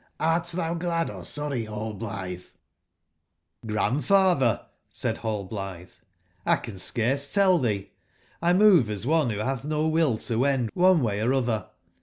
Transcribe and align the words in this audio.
Hrt 0.19 0.45
tbou 0.55 0.79
glad 0.79 1.11
or 1.11 1.23
sorry, 1.23 1.65
Rallblitbe?" 1.67 2.41
5^ 2.41 2.49
^^'erandfatbcr/' 3.67 4.65
said 4.89 5.17
Rallblitbc, 5.17 5.89
''I 6.47 6.55
can 6.63 6.79
scarce 6.79 7.27
tcii 7.31 7.61
tbcc: 7.61 7.87
1 8.41 8.57
move 8.57 8.89
as 8.89 9.05
one 9.05 9.29
wbo 9.29 9.45
batb 9.45 9.63
no 9.65 9.87
will 9.87 10.17
to 10.17 10.39
wend 10.39 10.71
one 10.73 11.03
way 11.03 11.21
or 11.21 11.29
otber. 11.29 11.67